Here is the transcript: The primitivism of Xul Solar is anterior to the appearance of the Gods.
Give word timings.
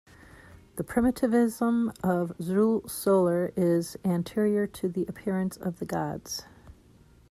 The 0.77 0.83
primitivism 0.83 1.89
of 2.03 2.33
Xul 2.41 2.89
Solar 2.89 3.53
is 3.55 3.97
anterior 4.03 4.65
to 4.65 4.89
the 4.89 5.05
appearance 5.05 5.57
of 5.57 5.77
the 5.77 5.85
Gods. 5.85 6.47